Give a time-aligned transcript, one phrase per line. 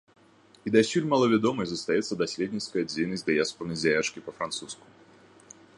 [0.69, 4.85] І дасюль малавядомай застаецца даследніцкая дзейнасць дыяспарнай дзяячкі па-французску.